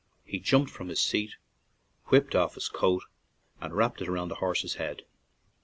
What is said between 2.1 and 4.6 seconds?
off his coat, and wrapped it round the